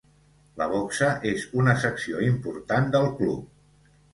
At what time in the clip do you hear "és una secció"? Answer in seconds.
1.33-2.25